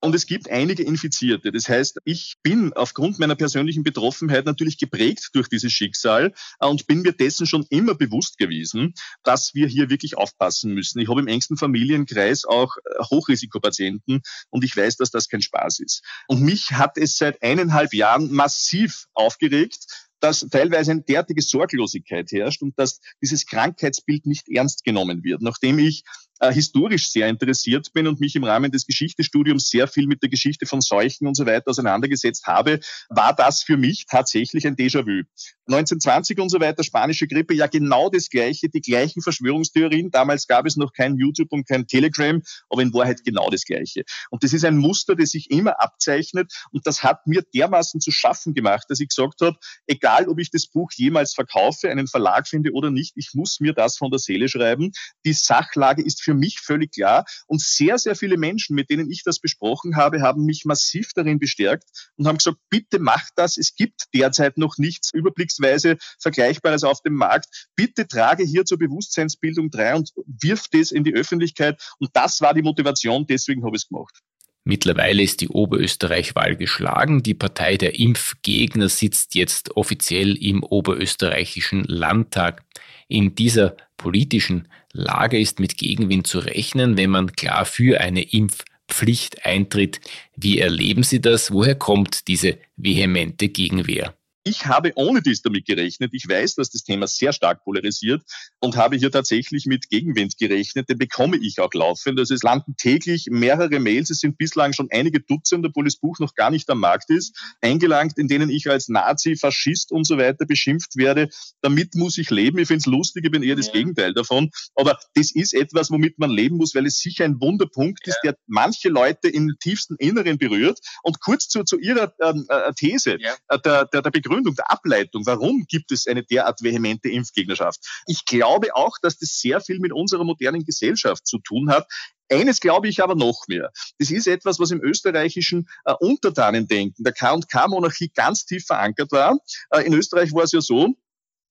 und 0.03 0.13
es 0.13 0.25
gibt 0.25 0.49
einige 0.49 0.83
Infizierte. 0.83 1.53
Das 1.53 1.69
heißt, 1.69 1.99
ich 2.03 2.35
bin 2.43 2.73
aufgrund 2.73 3.19
meiner 3.19 3.35
persönlichen 3.35 3.83
Betroffenheit 3.83 4.45
natürlich 4.45 4.77
geprägt 4.77 5.29
durch 5.31 5.47
dieses 5.47 5.71
Schicksal 5.71 6.33
und 6.59 6.87
bin 6.87 7.03
mir 7.03 7.13
dessen 7.13 7.47
schon 7.47 7.65
immer 7.69 7.95
bewusst 7.95 8.37
gewesen, 8.37 8.93
dass 9.23 9.53
wir 9.53 9.65
hier 9.67 9.89
wirklich 9.89 10.17
aufpassen 10.17 10.73
müssen. 10.73 10.99
Ich 10.99 11.07
habe 11.07 11.21
im 11.21 11.27
engsten 11.27 11.55
Familienkreis 11.55 12.43
auch 12.43 12.75
äh, 12.75 13.03
Hochrisikopatienten 13.11 14.21
und 14.49 14.65
ich 14.65 14.75
weiß, 14.75 14.97
dass 14.97 15.09
das 15.09 15.29
kein 15.29 15.41
Spaß 15.41 15.79
ist. 15.79 16.03
Und 16.27 16.41
mich 16.41 16.71
hat 16.73 16.97
es 16.97 17.15
seit 17.15 17.41
eineinhalb 17.41 17.93
Jahren 17.93 18.29
massiv 18.29 19.05
aufgeregt, 19.13 19.85
dass 20.23 20.47
teilweise 20.49 20.91
eine 20.91 21.01
derartige 21.01 21.41
Sorglosigkeit 21.41 22.31
herrscht 22.31 22.61
und 22.61 22.79
dass 22.79 23.01
dieses 23.21 23.45
Krankheitsbild 23.45 24.25
nicht 24.25 24.47
ernst 24.49 24.85
genommen 24.85 25.21
wird. 25.23 25.41
Nachdem 25.41 25.79
ich 25.79 26.05
äh, 26.39 26.51
historisch 26.51 27.09
sehr 27.09 27.27
interessiert 27.27 27.93
bin 27.93 28.07
und 28.07 28.19
mich 28.19 28.35
im 28.35 28.43
Rahmen 28.43 28.71
des 28.71 28.85
Geschichtestudiums 28.85 29.69
sehr 29.69 29.87
viel 29.87 30.07
mit 30.07 30.21
der 30.21 30.29
Geschichte 30.29 30.65
von 30.65 30.81
Seuchen 30.81 31.27
und 31.27 31.35
so 31.35 31.45
weiter 31.45 31.69
auseinandergesetzt 31.69 32.47
habe, 32.47 32.79
war 33.09 33.35
das 33.35 33.63
für 33.63 33.77
mich 33.77 34.05
tatsächlich 34.09 34.65
ein 34.67 34.75
Déjà-vu. 34.75 35.23
1920 35.67 36.39
und 36.39 36.49
so 36.49 36.59
weiter, 36.59 36.83
spanische 36.83 37.27
Grippe, 37.27 37.53
ja 37.53 37.67
genau 37.67 38.09
das 38.09 38.29
Gleiche, 38.29 38.69
die 38.69 38.81
gleichen 38.81 39.21
Verschwörungstheorien. 39.21 40.11
Damals 40.11 40.47
gab 40.47 40.65
es 40.65 40.75
noch 40.75 40.91
kein 40.91 41.17
YouTube 41.17 41.51
und 41.51 41.67
kein 41.67 41.87
Telegram, 41.87 42.41
aber 42.69 42.81
in 42.81 42.93
Wahrheit 42.93 43.23
genau 43.23 43.49
das 43.49 43.63
Gleiche. 43.63 44.03
Und 44.29 44.43
das 44.43 44.51
ist 44.53 44.65
ein 44.65 44.77
Muster, 44.77 45.15
das 45.15 45.29
sich 45.29 45.51
immer 45.51 45.79
abzeichnet 45.81 46.51
und 46.71 46.85
das 46.85 47.03
hat 47.03 47.25
mir 47.27 47.43
dermaßen 47.53 48.01
zu 48.01 48.11
schaffen 48.11 48.53
gemacht, 48.53 48.85
dass 48.89 48.99
ich 48.99 49.09
gesagt 49.09 49.41
habe, 49.41 49.57
egal 49.87 50.27
ob 50.27 50.39
ich 50.39 50.51
das 50.51 50.67
Buch 50.67 50.91
jemals 50.95 51.33
verkaufe, 51.33 51.89
einen 51.89 52.07
Verlag 52.07 52.47
finde 52.47 52.71
oder 52.73 52.91
nicht, 52.91 53.13
ich 53.15 53.31
muss 53.33 53.59
mir 53.59 53.73
das 53.73 53.97
von 53.97 54.11
der 54.11 54.19
Seele 54.19 54.49
schreiben. 54.49 54.91
Die 55.25 55.33
Sachlage 55.33 56.03
ist 56.03 56.22
für 56.23 56.33
mich 56.33 56.59
völlig 56.59 56.93
klar 56.93 57.25
und 57.47 57.61
sehr, 57.61 57.97
sehr 57.97 58.15
viele 58.15 58.37
Menschen, 58.37 58.75
mit 58.75 58.89
denen 58.89 59.09
ich 59.11 59.23
das 59.23 59.39
besprochen 59.39 59.95
habe, 59.95 60.21
haben 60.21 60.45
mich 60.45 60.65
massiv 60.65 61.09
darin 61.13 61.39
bestärkt 61.39 61.85
und 62.15 62.27
haben 62.27 62.37
gesagt, 62.37 62.57
bitte 62.69 62.99
macht 62.99 63.33
das. 63.35 63.57
Es 63.57 63.75
gibt 63.75 64.05
derzeit 64.13 64.57
noch 64.57 64.77
nichts 64.77 65.13
Überblicks 65.13 65.53
vergleichsweise 65.63 65.97
Vergleichbares 66.19 66.83
auf 66.83 67.01
dem 67.01 67.15
Markt. 67.15 67.67
Bitte 67.75 68.07
trage 68.07 68.43
hier 68.43 68.65
zur 68.65 68.77
Bewusstseinsbildung 68.77 69.69
drei 69.69 69.95
und 69.95 70.11
wirf 70.25 70.65
das 70.71 70.91
in 70.91 71.03
die 71.03 71.13
Öffentlichkeit. 71.13 71.81
Und 71.99 72.11
das 72.13 72.41
war 72.41 72.53
die 72.53 72.61
Motivation, 72.61 73.25
deswegen 73.27 73.63
habe 73.63 73.75
ich 73.75 73.83
es 73.83 73.87
gemacht. 73.87 74.19
Mittlerweile 74.65 75.21
ist 75.21 75.41
die 75.41 75.49
Oberösterreich-Wahl 75.49 76.55
geschlagen. 76.55 77.21
Die 77.21 77.33
Partei 77.33 77.75
der 77.75 77.99
Impfgegner 77.99 78.87
sitzt 78.87 79.35
jetzt 79.35 79.75
offiziell 79.75 80.37
im 80.37 80.63
Oberösterreichischen 80.63 81.83
Landtag. 81.83 82.63
In 83.09 83.35
dieser 83.35 83.75
politischen 83.97 84.69
Lage 84.93 85.39
ist 85.39 85.59
mit 85.59 85.77
Gegenwind 85.77 86.27
zu 86.27 86.39
rechnen, 86.39 86.97
wenn 86.97 87.09
man 87.09 87.33
klar 87.33 87.65
für 87.65 87.99
eine 87.99 88.21
Impfpflicht 88.21 89.45
eintritt. 89.45 89.99
Wie 90.35 90.59
erleben 90.59 91.03
Sie 91.03 91.19
das? 91.19 91.51
Woher 91.51 91.75
kommt 91.75 92.27
diese 92.27 92.59
vehemente 92.77 93.49
Gegenwehr? 93.49 94.15
Ich 94.45 94.65
habe 94.65 94.91
ohne 94.95 95.21
dies 95.21 95.41
damit 95.41 95.65
gerechnet. 95.65 96.11
Ich 96.13 96.27
weiß, 96.27 96.55
dass 96.55 96.69
das 96.69 96.83
Thema 96.83 97.07
sehr 97.07 97.31
stark 97.31 97.63
polarisiert 97.63 98.23
und 98.59 98.75
habe 98.75 98.97
hier 98.97 99.09
tatsächlich 99.09 99.65
mit 99.65 99.89
Gegenwind 99.89 100.37
gerechnet. 100.37 100.89
Den 100.89 100.97
bekomme 100.97 101.37
ich 101.37 101.61
auch 101.61 101.73
laufend. 101.73 102.19
Also 102.19 102.33
es 102.33 102.43
landen 102.43 102.75
täglich 102.75 103.27
mehrere 103.31 103.79
Mails. 103.79 104.09
Es 104.09 104.19
sind 104.19 104.37
bislang 104.37 104.73
schon 104.73 104.89
einige 104.91 105.21
Dutzend, 105.21 105.65
obwohl 105.65 105.85
das 105.85 105.95
Buch 105.95 106.19
noch 106.19 106.35
gar 106.35 106.51
nicht 106.51 106.69
am 106.69 106.79
Markt 106.79 107.09
ist, 107.09 107.39
eingelangt, 107.61 108.17
in 108.17 108.27
denen 108.27 108.49
ich 108.49 108.69
als 108.69 108.89
Nazi, 108.89 109.37
Faschist 109.37 109.93
und 109.93 110.05
so 110.05 110.17
weiter 110.17 110.45
beschimpft 110.45 110.97
werde. 110.97 111.29
Damit 111.61 111.95
muss 111.95 112.17
ich 112.17 112.29
leben. 112.29 112.57
Ich 112.57 112.67
finde 112.67 112.79
es 112.79 112.85
lustig, 112.85 113.23
ich 113.23 113.31
bin 113.31 113.43
eher 113.43 113.55
das 113.55 113.67
ja. 113.67 113.73
Gegenteil 113.73 114.13
davon. 114.13 114.51
Aber 114.75 114.99
das 115.15 115.33
ist 115.33 115.53
etwas, 115.53 115.89
womit 115.89 116.19
man 116.19 116.29
leben 116.29 116.57
muss, 116.57 116.75
weil 116.75 116.85
es 116.85 116.97
sicher 116.97 117.23
ein 117.23 117.39
Wunderpunkt 117.39 118.05
ja. 118.05 118.11
ist, 118.11 118.19
der 118.25 118.35
manche 118.47 118.89
Leute 118.89 119.29
im 119.29 119.55
tiefsten 119.61 119.95
Inneren 119.99 120.37
berührt. 120.37 120.79
Und 121.01 121.21
kurz 121.21 121.47
zu, 121.47 121.63
zu 121.63 121.79
Ihrer 121.79 122.13
ähm, 122.21 122.45
äh, 122.49 122.73
These, 122.73 123.17
ja. 123.21 123.35
äh, 123.47 123.59
der, 123.59 123.85
der, 123.85 124.01
der 124.01 124.11
Begründung 124.11 124.32
Begründung, 124.33 124.55
der 124.55 124.71
Ableitung, 124.71 125.25
warum 125.25 125.65
gibt 125.67 125.91
es 125.91 126.07
eine 126.07 126.23
derart 126.23 126.63
vehemente 126.63 127.09
Impfgegnerschaft. 127.09 127.79
Ich 128.07 128.25
glaube 128.25 128.75
auch, 128.75 128.97
dass 129.01 129.17
das 129.17 129.39
sehr 129.39 129.61
viel 129.61 129.79
mit 129.79 129.93
unserer 129.93 130.23
modernen 130.23 130.65
Gesellschaft 130.65 131.27
zu 131.27 131.37
tun 131.39 131.69
hat. 131.69 131.87
Eines 132.31 132.59
glaube 132.59 132.87
ich 132.87 133.03
aber 133.03 133.15
noch 133.15 133.43
mehr. 133.47 133.69
Das 133.99 134.09
ist 134.09 134.27
etwas, 134.27 134.59
was 134.59 134.71
im 134.71 134.81
österreichischen 134.81 135.67
äh, 135.85 135.93
Untertanendenken 135.99 137.03
der 137.03 137.13
K&K-Monarchie 137.13 138.11
ganz 138.15 138.45
tief 138.45 138.65
verankert 138.65 139.11
war. 139.11 139.37
Äh, 139.69 139.81
in 139.81 139.93
Österreich 139.93 140.33
war 140.33 140.43
es 140.43 140.51
ja 140.51 140.61
so, 140.61 140.95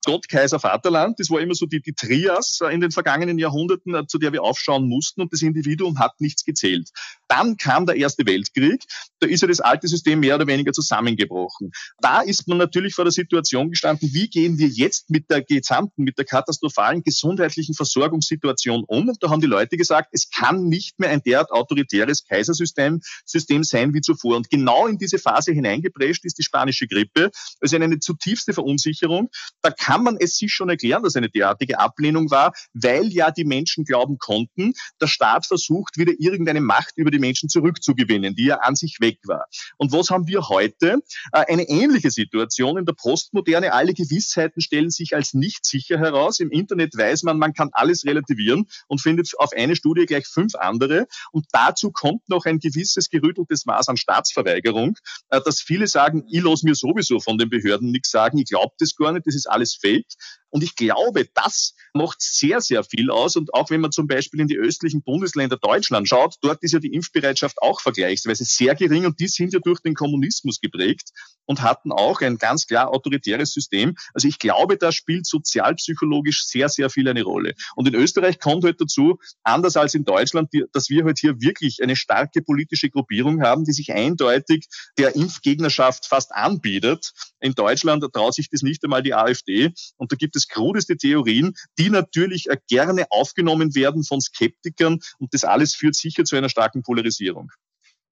Gott, 0.05 0.29
Kaiser, 0.29 0.59
Vaterland. 0.59 1.21
Das 1.21 1.31
war 1.31 1.41
immer 1.41 1.55
so 1.55 1.67
die, 1.67 1.81
die 1.81 1.93
Trias 1.93 2.61
äh, 2.63 2.75
in 2.75 2.81
den 2.81 2.91
vergangenen 2.91 3.39
Jahrhunderten, 3.39 3.95
äh, 3.95 4.07
zu 4.07 4.19
der 4.19 4.33
wir 4.33 4.43
aufschauen 4.43 4.89
mussten 4.89 5.21
und 5.21 5.33
das 5.33 5.43
Individuum 5.43 5.99
hat 5.99 6.21
nichts 6.21 6.45
gezählt. 6.45 6.91
Dann 7.29 7.57
kam 7.57 7.87
der 7.87 7.97
Erste 7.97 8.27
Weltkrieg. 8.27 8.85
Da 9.21 9.27
ist 9.27 9.43
ja 9.43 9.49
das 9.49 9.61
alte 9.61 9.87
System 9.89 10.21
mehr 10.21 10.35
oder 10.35 10.47
weniger 10.47 10.73
zusammengebrochen. 10.73 11.71
Da 12.01 12.21
ist 12.21 12.49
man 12.49 12.59
natürlich 12.59 12.95
vor 12.95 13.05
der 13.05 13.13
Situation 13.13 13.71
gestanden, 13.71 14.13
wie 14.13 14.29
gehen 14.29 14.59
wir 14.59 14.69
jetzt 14.69 15.11
mit 15.11 15.31
der 15.31 15.43
gesamten, 15.43 16.03
mit 16.03 16.19
der 16.19 16.25
katastrophalen 16.25 17.03
gesundheitlichen 17.03 17.75
Versorgungssituation 17.75 18.85
um? 18.87 19.09
Und 19.09 19.23
da 19.23 19.31
haben 19.31 19.41
die 19.41 19.47
Leute 19.47 19.77
gesagt, 19.77 20.09
es 20.13 20.31
kann 20.31 20.65
nicht 20.65 20.99
mehr 20.99 21.11
ein 21.11 21.23
derart 21.23 21.51
autoritäres 21.51 22.25
Kaisersystem 22.25 23.01
System 23.25 23.63
sein 23.63 23.95
wie 23.95 24.01
zuvor. 24.01 24.37
Und 24.37 24.51
genau 24.51 24.87
in 24.87 24.99
diese 24.99 25.19
Phase 25.19 25.53
hineingeprescht 25.53 26.25
ist 26.25 26.39
die 26.39 26.43
spanische 26.43 26.87
Grippe. 26.87 27.31
Also 27.61 27.77
eine 27.77 27.99
zutiefste 27.99 28.53
Verunsicherung. 28.53 29.31
Da 29.63 29.71
kann 29.71 29.92
man 29.99 30.17
es 30.19 30.37
sich 30.37 30.53
schon 30.53 30.69
erklären, 30.69 31.03
dass 31.03 31.17
eine 31.17 31.31
derartige 31.31 31.79
Ablehnung 31.79 32.31
war, 32.31 32.53
weil 32.73 33.13
ja 33.13 33.31
die 33.31 33.45
Menschen 33.45 33.85
glauben 33.85 34.19
konnten, 34.19 34.73
der 35.01 35.07
Staat 35.07 35.47
versucht, 35.47 35.99
wieder 35.99 36.13
irgendeine 36.19 36.61
Macht 36.61 36.93
über 36.97 37.11
die 37.11 37.19
Menschen 37.19 37.49
zurückzugewinnen, 37.49 38.35
die 38.35 38.47
ja 38.47 38.57
an 38.57 38.77
sich 38.77 38.99
weg 39.01 39.19
war. 39.25 39.47
Und 39.77 39.93
was 39.93 40.11
haben 40.11 40.27
wir 40.27 40.49
heute? 40.49 40.99
Äh, 41.33 41.45
eine 41.49 41.69
ähnliche 41.69 42.11
Situation 42.11 42.79
in 42.79 42.87
der 42.87 42.95
Postmoderne. 42.95 43.73
Alle 43.73 43.95
Gewissheiten 43.95 44.61
stellen 44.61 44.91
sich 44.91 45.15
als 45.15 45.35
nicht 45.35 45.67
sicher 45.67 45.99
heraus. 45.99 46.41
Im 46.41 46.51
Internet 46.51 46.97
weiß 46.97 47.25
man, 47.25 47.39
man 47.39 47.53
kann 47.53 47.71
alles 47.73 48.05
relativieren 48.05 48.67
und 48.89 49.01
findet 49.01 49.33
auf 49.39 49.51
eine 49.53 49.77
Studie 49.77 50.07
gleich 50.07 50.27
fünf 50.27 50.55
andere. 50.55 51.07
Und 51.33 51.47
dazu 51.53 51.91
kommt 51.91 52.29
noch 52.29 52.45
ein 52.45 52.59
gewisses 52.59 53.11
gerütteltes 53.11 53.67
Maß 53.67 53.89
an 53.89 53.97
Staatsverweigerung, 53.97 54.97
äh, 55.31 55.41
dass 55.41 55.61
viele 55.61 55.87
sagen, 55.87 56.25
ich 56.31 56.43
lasse 56.43 56.67
mir 56.67 56.75
sowieso 56.75 57.21
von 57.21 57.39
den 57.39 57.51
Behörden 57.51 57.91
nichts 57.91 58.11
sagen, 58.11 58.39
ich 58.39 58.49
glaube 58.49 58.75
das 58.79 58.95
gar 58.97 59.13
nicht, 59.13 59.27
das 59.27 59.35
ist 59.35 59.47
alles 59.47 59.75
fake. 59.83 60.07
Und 60.53 60.63
ich 60.63 60.77
glaube, 60.77 61.27
das 61.35 61.75
macht 61.95 62.21
sehr, 62.21 62.61
sehr 62.61 62.85
viel 62.85 63.11
aus. 63.11 63.37
Und 63.37 63.55
auch 63.55 63.71
wenn 63.71 63.81
man 63.81 63.91
zum 63.91 64.07
Beispiel 64.07 64.41
in 64.41 64.49
die 64.49 64.59
östlichen 64.59 65.03
Bundesländer 65.03 65.57
Deutschland 65.57 66.09
schaut, 66.09 66.37
dort 66.43 66.63
ist 66.63 66.73
ja 66.73 66.79
die 66.79 66.93
Impfbereitschaft 66.93 67.57
auch 67.63 67.81
vergleichsweise 67.81 68.45
sehr 68.45 68.75
gering 68.75 69.07
und 69.07 69.19
die 69.19 69.29
sind 69.29 69.55
ja 69.55 69.61
durch 69.61 69.81
den 69.81 69.95
Kommunismus 69.95 70.61
geprägt 70.61 71.11
und 71.47 71.63
hatten 71.63 71.91
auch 71.91 72.21
ein 72.21 72.37
ganz 72.37 72.67
klar 72.67 72.91
autoritäres 72.91 73.53
System. 73.53 73.95
Also 74.13 74.29
ich 74.29 74.39
glaube, 74.39 74.77
da 74.77 74.93
spielt 74.93 75.27
sozialpsychologisch 75.27 76.47
sehr, 76.47 76.69
sehr 76.69 76.91
viel 76.91 77.09
eine 77.09 77.23
Rolle. 77.23 77.55
Und 77.75 77.89
in 77.89 77.95
Österreich 77.95 78.39
kommt 78.39 78.65
halt 78.65 78.81
dazu, 78.81 79.19
anders 79.43 79.77
als 79.77 79.95
in 79.95 80.05
Deutschland, 80.05 80.51
dass 80.73 80.91
wir 80.91 81.05
halt 81.05 81.19
hier 81.19 81.41
wirklich 81.41 81.83
eine 81.83 81.97
starke 81.97 82.43
politische 82.43 82.91
Gruppierung 82.91 83.43
haben, 83.43 83.65
die 83.65 83.73
sich 83.73 83.93
eindeutig 83.93 84.67
der 84.99 85.17
Impfgegnerschaft 85.17 86.07
fast 86.07 86.33
anbietet. 86.33 87.13
In 87.41 87.55
Deutschland 87.55 88.05
traut 88.13 88.35
sich 88.35 88.51
das 88.51 88.63
nicht 88.63 88.85
einmal 88.85 89.03
die 89.03 89.15
AfD. 89.15 89.73
Und 89.97 90.13
da 90.13 90.17
gibt 90.17 90.37
es 90.37 90.42
krudeste 90.49 90.97
Theorien, 90.97 91.55
die 91.79 91.91
natürlich 91.91 92.49
gerne 92.69 93.07
aufgenommen 93.11 93.75
werden 93.75 94.05
von 94.05 94.21
Skeptikern. 94.21 94.99
Und 95.19 95.35
das 95.35 95.45
alles 95.45 95.75
führt 95.75 95.95
sicher 95.95 96.25
zu 96.25 96.37
einer 96.37 96.49
starken 96.49 96.83
Polarisierung. 96.83 97.51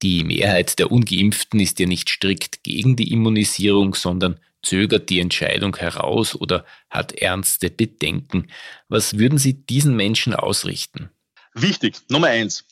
Die 0.02 0.25
Mehrheit 0.25 0.78
der 0.78 0.90
ungeimpften 0.90 1.60
ist 1.60 1.78
ja 1.78 1.87
nicht 1.87 2.08
strikt 2.08 2.62
gegen 2.62 2.96
die 2.96 3.12
Immunisierung, 3.12 3.94
sondern 3.94 4.40
zögert 4.62 5.10
die 5.10 5.20
Entscheidung 5.20 5.76
heraus 5.76 6.34
oder 6.34 6.64
hat 6.88 7.12
ernste 7.12 7.70
Bedenken. 7.70 8.50
Was 8.88 9.18
würden 9.18 9.38
Sie 9.38 9.54
diesen 9.66 9.96
Menschen 9.96 10.34
ausrichten? 10.34 11.10
Wichtig, 11.54 11.96
Nummer 12.08 12.28
eins, 12.28 12.64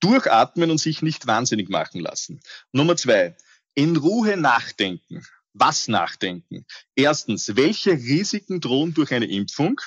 durchatmen 0.00 0.70
und 0.70 0.78
sich 0.78 1.02
nicht 1.02 1.26
wahnsinnig 1.26 1.68
machen 1.68 2.00
lassen. 2.00 2.40
Nummer 2.72 2.96
zwei, 2.96 3.36
in 3.74 3.96
Ruhe 3.96 4.36
nachdenken. 4.36 5.24
Was 5.58 5.88
nachdenken? 5.88 6.66
Erstens, 6.94 7.56
welche 7.56 7.92
Risiken 7.92 8.60
drohen 8.60 8.92
durch 8.92 9.12
eine 9.12 9.24
Impfung? 9.24 9.80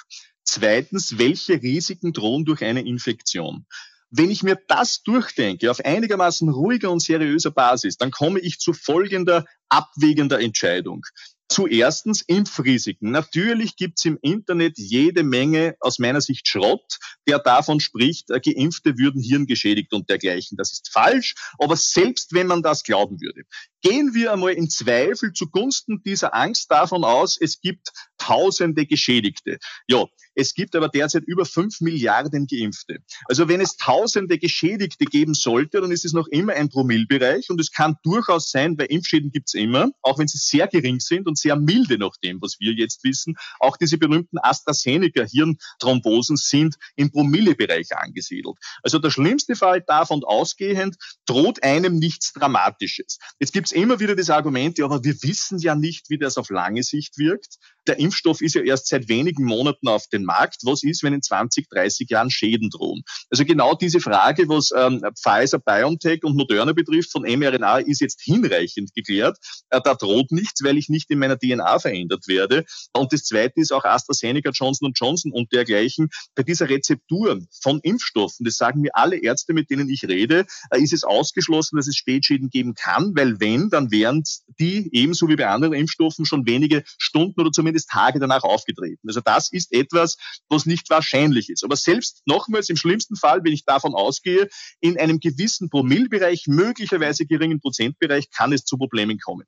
Zweitens, 0.44 1.20
welche 1.20 1.62
Risiken 1.62 2.12
drohen 2.12 2.44
durch 2.44 2.64
eine 2.64 2.82
Infektion? 2.82 3.68
Wenn 4.10 4.32
ich 4.32 4.42
mir 4.42 4.58
das 4.68 5.04
durchdenke 5.04 5.70
auf 5.70 5.80
einigermaßen 5.86 6.50
ruhiger 6.50 6.90
und 6.90 7.02
seriöser 7.02 7.52
Basis, 7.52 7.98
dann 7.98 8.10
komme 8.10 8.40
ich 8.40 8.58
zu 8.58 8.74
folgender 8.74 9.46
abwägender 9.70 10.40
Entscheidung. 10.40 11.06
Zuerstens 11.50 12.22
Impfrisiken. 12.22 13.12
Natürlich 13.12 13.76
gibt's 13.76 14.06
im 14.06 14.20
Internet 14.22 14.78
jede 14.78 15.24
Menge 15.24 15.76
aus 15.80 15.98
meiner 15.98 16.22
Sicht 16.22 16.48
Schrott, 16.48 17.00
der 17.28 17.40
davon 17.40 17.80
spricht, 17.80 18.30
äh, 18.30 18.40
Geimpfte 18.40 18.98
würden 18.98 19.22
hirngeschädigt 19.22 19.92
und 19.94 20.10
dergleichen. 20.10 20.58
Das 20.58 20.72
ist 20.72 20.92
falsch, 20.92 21.34
aber 21.58 21.76
selbst 21.76 22.34
wenn 22.34 22.48
man 22.48 22.62
das 22.62 22.84
glauben 22.84 23.20
würde, 23.20 23.44
gehen 23.82 24.14
wir 24.14 24.32
einmal 24.32 24.54
in 24.54 24.70
Zweifel 24.70 25.34
zugunsten 25.34 26.04
dieser 26.04 26.36
Angst 26.36 26.70
davon 26.70 27.04
aus, 27.04 27.38
es 27.40 27.60
gibt 27.62 27.90
tausende 28.20 28.86
Geschädigte. 28.86 29.58
Ja, 29.88 30.06
es 30.40 30.54
gibt 30.54 30.76
aber 30.76 30.88
derzeit 30.88 31.24
über 31.26 31.46
fünf 31.46 31.82
Milliarden 31.82 32.48
Geimpfte. 32.48 33.00
Also 33.26 33.50
wenn 33.50 33.60
es 33.60 33.76
tausende 33.76 34.38
Geschädigte 34.38 35.04
geben 35.04 35.34
sollte, 35.34 35.82
dann 35.82 35.92
ist 35.92 36.06
es 36.06 36.14
noch 36.14 36.28
immer 36.28 36.54
ein 36.54 36.70
Promillbereich 36.70 37.50
und 37.50 37.60
es 37.60 37.72
kann 37.72 37.98
durchaus 38.04 38.50
sein, 38.50 38.78
weil 38.78 38.86
Impfschäden 38.86 39.32
gibt's 39.32 39.54
immer, 39.54 39.90
auch 40.02 40.18
wenn 40.18 40.28
sie 40.28 40.38
sehr 40.38 40.68
gering 40.68 41.02
sind 41.02 41.28
und 41.28 41.38
sehr 41.38 41.58
milde 41.58 41.98
nach 41.98 42.16
dem, 42.24 42.42
was 42.42 42.58
wir 42.60 42.72
jetzt 42.72 43.04
wissen. 43.04 43.36
Auch 43.60 43.76
diese 43.76 43.98
berühmten 43.98 44.38
AstraZeneca-Hirnthrombosen 44.40 46.38
sind 46.38 46.76
im 46.96 47.12
Promillebereich 47.12 47.98
angesiedelt. 47.98 48.56
Also 48.82 49.00
der 49.00 49.12
schlimmste 49.12 49.58
Fall 49.58 49.82
davon 49.82 50.24
ausgehend 50.24 50.96
droht 51.26 51.64
einem 51.64 51.98
nichts 51.98 52.32
Dramatisches. 52.32 53.20
Jetzt 53.40 53.52
gibt's 53.52 53.74
immer 53.74 54.00
wieder 54.00 54.16
das 54.16 54.30
Argument, 54.30 54.78
ja, 54.78 54.86
aber 54.86 55.04
wir 55.04 55.22
wissen 55.22 55.60
ja 55.60 55.76
nicht, 55.76 56.10
wie 56.10 56.18
das 56.18 56.38
auf 56.38 56.50
lange 56.50 56.84
Sicht 56.84 57.18
wirkt. 57.18 57.58
Der 57.90 57.98
Impfstoff 57.98 58.42
ist 58.42 58.54
ja 58.54 58.62
erst 58.62 58.86
seit 58.86 59.10
wenigen 59.10 59.46
Monaten 59.46 59.88
auf 59.88 60.06
den 60.10 60.24
Markt. 60.24 60.58
Was 60.62 60.84
ist, 60.84 61.02
wenn 61.02 61.14
in 61.14 61.24
20, 61.24 61.70
30 61.70 62.08
Jahren 62.08 62.30
Schäden 62.30 62.70
drohen? 62.70 63.02
Also 63.32 63.46
genau 63.46 63.74
diese 63.74 64.00
Frage, 64.00 64.48
was 64.48 64.70
ähm, 64.78 65.02
Pfizer, 65.20 65.58
BioNTech 65.58 66.24
und 66.24 66.38
Moderna 66.38 66.74
betrifft 66.74 67.12
von 67.12 67.24
mRNA, 67.24 67.80
ist 67.80 68.00
jetzt 68.00 68.22
hinreichend 68.22 68.94
geklärt. 68.94 69.40
Äh, 69.72 69.82
da 69.84 69.96
droht 69.96 70.32
nichts, 70.32 70.64
weil 70.64 70.78
ich 70.78 70.88
nicht 70.88 71.10
in 71.10 71.18
meiner 71.18 71.36
DNA 71.36 71.80
verändert 71.80 72.28
werde. 72.28 72.64
Und 72.94 73.12
das 73.12 73.24
Zweite 73.24 73.60
ist 73.60 73.74
auch 73.74 73.86
AstraZeneca, 73.86 74.52
Johnson 74.54 74.94
Johnson 74.96 75.32
und 75.32 75.52
dergleichen. 75.52 76.10
Bei 76.36 76.44
dieser 76.44 76.70
Rezeptur 76.70 77.42
von 77.60 77.80
Impfstoffen, 77.80 78.46
das 78.46 78.58
sagen 78.58 78.82
mir 78.82 78.92
alle 78.94 79.18
Ärzte, 79.18 79.54
mit 79.54 79.72
denen 79.72 79.90
ich 79.90 80.04
rede, 80.04 80.46
äh, 80.70 80.80
ist 80.80 80.94
es 80.94 81.04
ausgeschlossen, 81.04 81.78
dass 81.78 81.88
es 81.88 81.96
Spätschäden 81.96 82.52
geben 82.52 82.76
kann, 82.76 83.14
weil 83.16 83.40
wenn, 83.40 83.72
dann 83.72 83.90
wären 83.90 84.22
die 84.60 84.90
ebenso 84.92 85.28
wie 85.28 85.38
bei 85.38 85.48
anderen 85.48 85.74
Impfstoffen 85.74 86.28
schon 86.28 86.46
wenige 86.46 86.84
Stunden 87.00 87.42
oder 87.42 87.52
zumindest 87.52 87.79
Tage 87.86 88.20
danach 88.20 88.44
aufgetreten. 88.44 89.08
Also 89.08 89.22
das 89.22 89.52
ist 89.52 89.72
etwas, 89.74 90.18
was 90.50 90.66
nicht 90.66 90.90
wahrscheinlich 90.90 91.50
ist. 91.50 91.64
Aber 91.64 91.76
selbst 91.76 92.22
nochmals 92.26 92.70
im 92.70 92.76
schlimmsten 92.76 93.16
Fall, 93.16 93.44
wenn 93.44 93.54
ich 93.54 93.66
davon 93.66 93.94
ausgehe, 93.94 94.48
in 94.80 95.00
einem 95.00 95.20
gewissen 95.20 95.70
Promillbereich, 95.70 96.46
möglicherweise 96.48 97.26
geringen 97.26 97.60
Prozentbereich, 97.60 98.30
kann 98.32 98.54
es 98.54 98.66
zu 98.66 98.78
Problemen 98.78 99.20
kommen. 99.20 99.46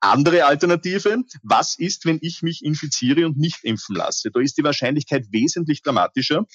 Andere 0.00 0.46
Alternative, 0.46 1.22
was 1.42 1.78
ist, 1.78 2.06
wenn 2.06 2.18
ich 2.22 2.42
mich 2.42 2.64
infiziere 2.64 3.26
und 3.26 3.36
nicht 3.36 3.64
impfen 3.64 3.96
lasse? 3.96 4.30
Da 4.30 4.40
ist 4.40 4.56
die 4.56 4.64
Wahrscheinlichkeit 4.64 5.26
wesentlich 5.30 5.82
dramatischer. 5.82 6.46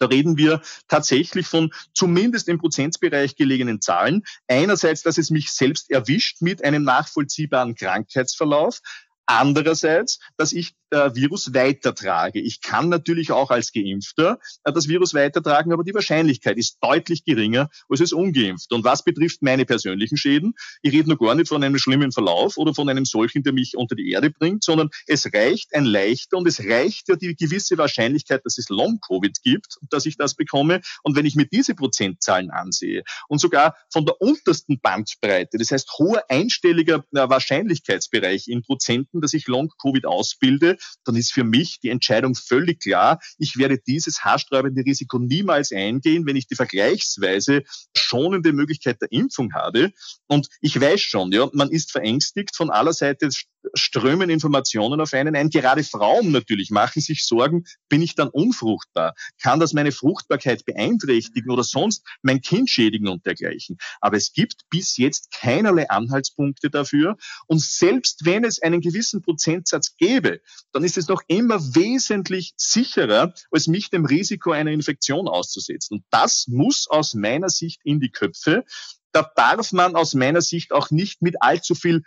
Da 0.00 0.06
reden 0.06 0.38
wir 0.38 0.62
tatsächlich 0.88 1.46
von 1.46 1.72
zumindest 1.94 2.48
im 2.48 2.58
Prozentsbereich 2.58 3.36
gelegenen 3.36 3.80
Zahlen. 3.80 4.22
Einerseits, 4.48 5.02
dass 5.02 5.18
es 5.18 5.30
mich 5.30 5.52
selbst 5.52 5.90
erwischt 5.90 6.40
mit 6.40 6.64
einem 6.64 6.82
nachvollziehbaren 6.82 7.74
Krankheitsverlauf. 7.74 8.80
Andererseits, 9.26 10.18
dass 10.36 10.52
ich 10.52 10.74
äh, 10.90 11.14
Virus 11.14 11.54
weitertrage. 11.54 12.40
Ich 12.40 12.60
kann 12.60 12.88
natürlich 12.88 13.30
auch 13.32 13.50
als 13.50 13.72
Geimpfter 13.72 14.38
äh, 14.64 14.72
das 14.72 14.88
Virus 14.88 15.14
weitertragen, 15.14 15.72
aber 15.72 15.84
die 15.84 15.94
Wahrscheinlichkeit 15.94 16.56
ist 16.58 16.78
deutlich 16.80 17.24
geringer 17.24 17.70
als 17.88 18.00
es 18.00 18.12
ungeimpft. 18.12 18.72
Und 18.72 18.84
was 18.84 19.04
betrifft 19.04 19.42
meine 19.42 19.64
persönlichen 19.64 20.16
Schäden, 20.16 20.54
ich 20.82 20.92
rede 20.92 21.08
noch 21.08 21.18
gar 21.18 21.34
nicht 21.34 21.48
von 21.48 21.62
einem 21.62 21.78
schlimmen 21.78 22.12
Verlauf 22.12 22.56
oder 22.56 22.74
von 22.74 22.88
einem 22.88 23.04
solchen, 23.04 23.42
der 23.42 23.52
mich 23.52 23.76
unter 23.76 23.94
die 23.94 24.10
Erde 24.10 24.30
bringt, 24.30 24.64
sondern 24.64 24.90
es 25.06 25.32
reicht 25.32 25.74
ein 25.74 25.84
leichter 25.84 26.36
und 26.36 26.48
es 26.48 26.60
reicht 26.60 27.08
ja 27.08 27.16
die 27.16 27.36
gewisse 27.36 27.78
Wahrscheinlichkeit, 27.78 28.44
dass 28.44 28.58
es 28.58 28.68
Long-Covid 28.68 29.42
gibt, 29.42 29.78
dass 29.90 30.06
ich 30.06 30.16
das 30.16 30.34
bekomme. 30.34 30.80
Und 31.02 31.16
wenn 31.16 31.26
ich 31.26 31.36
mir 31.36 31.46
diese 31.46 31.74
Prozentzahlen 31.74 32.50
ansehe 32.50 33.04
und 33.28 33.40
sogar 33.40 33.76
von 33.92 34.04
der 34.06 34.20
untersten 34.20 34.80
Bandbreite, 34.80 35.58
das 35.58 35.70
heißt 35.70 35.98
hoher 35.98 36.24
einstelliger 36.28 37.04
äh, 37.14 37.28
Wahrscheinlichkeitsbereich 37.28 38.48
in 38.48 38.62
Prozenten, 38.62 39.19
dass 39.20 39.34
ich 39.34 39.46
Long-Covid 39.46 40.06
ausbilde, 40.06 40.76
dann 41.04 41.16
ist 41.16 41.32
für 41.32 41.44
mich 41.44 41.80
die 41.80 41.88
Entscheidung 41.90 42.34
völlig 42.34 42.80
klar. 42.80 43.20
Ich 43.38 43.56
werde 43.56 43.78
dieses 43.78 44.24
haarsträubende 44.24 44.82
Risiko 44.84 45.18
niemals 45.18 45.72
eingehen, 45.72 46.26
wenn 46.26 46.36
ich 46.36 46.46
die 46.46 46.54
vergleichsweise 46.54 47.62
schonende 47.96 48.52
Möglichkeit 48.52 49.00
der 49.00 49.12
Impfung 49.12 49.52
habe. 49.54 49.92
Und 50.26 50.48
ich 50.60 50.80
weiß 50.80 51.00
schon, 51.00 51.32
ja, 51.32 51.48
man 51.52 51.70
ist 51.70 51.92
verängstigt 51.92 52.56
von 52.56 52.70
aller 52.70 52.92
Seite 52.92 53.28
strömen 53.74 54.30
Informationen 54.30 55.00
auf 55.00 55.12
einen 55.12 55.36
ein. 55.36 55.50
Gerade 55.50 55.84
Frauen 55.84 56.32
natürlich 56.32 56.70
machen 56.70 57.00
sich 57.00 57.24
Sorgen, 57.24 57.64
bin 57.88 58.02
ich 58.02 58.14
dann 58.14 58.28
unfruchtbar? 58.28 59.14
Kann 59.40 59.60
das 59.60 59.72
meine 59.72 59.92
Fruchtbarkeit 59.92 60.64
beeinträchtigen 60.64 61.50
oder 61.50 61.64
sonst 61.64 62.04
mein 62.22 62.40
Kind 62.40 62.70
schädigen 62.70 63.08
und 63.08 63.26
dergleichen? 63.26 63.78
Aber 64.00 64.16
es 64.16 64.32
gibt 64.32 64.68
bis 64.70 64.96
jetzt 64.96 65.30
keinerlei 65.32 65.88
Anhaltspunkte 65.88 66.70
dafür. 66.70 67.16
Und 67.46 67.60
selbst 67.60 68.24
wenn 68.24 68.44
es 68.44 68.60
einen 68.62 68.80
gewissen 68.80 69.22
Prozentsatz 69.22 69.96
gäbe, 69.96 70.40
dann 70.72 70.84
ist 70.84 70.98
es 70.98 71.08
noch 71.08 71.22
immer 71.26 71.60
wesentlich 71.74 72.52
sicherer, 72.56 73.34
als 73.50 73.66
mich 73.66 73.90
dem 73.90 74.04
Risiko 74.04 74.52
einer 74.52 74.70
Infektion 74.70 75.28
auszusetzen. 75.28 75.98
Und 75.98 76.04
das 76.10 76.46
muss 76.48 76.86
aus 76.88 77.14
meiner 77.14 77.48
Sicht 77.48 77.80
in 77.84 78.00
die 78.00 78.10
Köpfe. 78.10 78.64
Da 79.12 79.28
darf 79.34 79.72
man 79.72 79.96
aus 79.96 80.14
meiner 80.14 80.40
Sicht 80.40 80.72
auch 80.72 80.90
nicht 80.90 81.20
mit 81.20 81.42
allzu 81.42 81.74
viel 81.74 82.02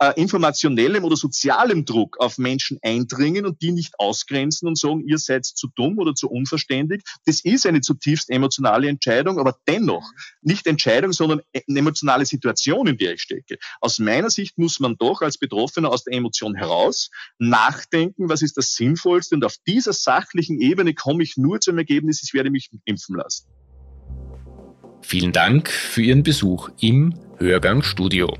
äh, 0.00 0.12
informationellem 0.20 1.04
oder 1.04 1.16
sozialem 1.16 1.84
Druck 1.84 2.18
auf 2.20 2.38
Menschen 2.38 2.78
eindringen 2.82 3.46
und 3.46 3.62
die 3.62 3.72
nicht 3.72 3.94
ausgrenzen 3.98 4.68
und 4.68 4.78
sagen, 4.78 5.04
ihr 5.06 5.18
seid 5.18 5.44
zu 5.44 5.68
dumm 5.74 5.98
oder 5.98 6.14
zu 6.14 6.28
unverständig. 6.28 7.02
Das 7.26 7.40
ist 7.40 7.66
eine 7.66 7.80
zutiefst 7.80 8.30
emotionale 8.30 8.88
Entscheidung, 8.88 9.38
aber 9.38 9.56
dennoch 9.66 10.10
nicht 10.40 10.66
Entscheidung, 10.66 11.12
sondern 11.12 11.40
eine 11.52 11.78
emotionale 11.78 12.26
Situation, 12.26 12.86
in 12.86 12.96
der 12.96 13.14
ich 13.14 13.22
stecke. 13.22 13.58
Aus 13.80 13.98
meiner 13.98 14.30
Sicht 14.30 14.58
muss 14.58 14.80
man 14.80 14.96
doch 14.96 15.22
als 15.22 15.38
Betroffener 15.38 15.90
aus 15.90 16.04
der 16.04 16.14
Emotion 16.14 16.54
heraus 16.54 17.10
nachdenken, 17.38 18.28
was 18.28 18.42
ist 18.42 18.56
das 18.56 18.74
Sinnvollste 18.74 19.34
und 19.34 19.44
auf 19.44 19.56
dieser 19.66 19.92
sachlichen 19.92 20.60
Ebene 20.60 20.94
komme 20.94 21.22
ich 21.22 21.36
nur 21.36 21.60
zum 21.60 21.78
Ergebnis, 21.78 22.22
ich 22.22 22.34
werde 22.34 22.50
mich 22.50 22.70
impfen 22.84 23.16
lassen. 23.16 23.46
Vielen 25.02 25.32
Dank 25.32 25.70
für 25.70 26.02
Ihren 26.02 26.22
Besuch 26.22 26.70
im 26.80 27.14
Hörgang 27.38 27.82
Studio. 27.82 28.36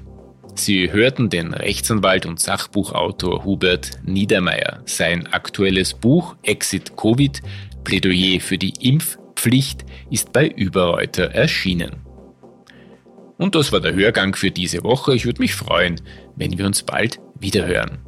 Sie 0.58 0.90
hörten 0.90 1.30
den 1.30 1.54
Rechtsanwalt 1.54 2.26
und 2.26 2.40
Sachbuchautor 2.40 3.44
Hubert 3.44 3.92
Niedermeyer. 4.04 4.82
Sein 4.86 5.28
aktuelles 5.28 5.94
Buch 5.94 6.34
Exit 6.42 6.96
Covid, 6.96 7.40
Plädoyer 7.84 8.40
für 8.40 8.58
die 8.58 8.74
Impfpflicht, 8.80 9.84
ist 10.10 10.32
bei 10.32 10.48
Überreuter 10.48 11.30
erschienen. 11.30 12.04
Und 13.36 13.54
das 13.54 13.70
war 13.70 13.80
der 13.80 13.94
Hörgang 13.94 14.34
für 14.34 14.50
diese 14.50 14.82
Woche. 14.82 15.14
Ich 15.14 15.24
würde 15.24 15.40
mich 15.40 15.54
freuen, 15.54 16.00
wenn 16.34 16.58
wir 16.58 16.66
uns 16.66 16.82
bald 16.82 17.20
wiederhören. 17.38 18.07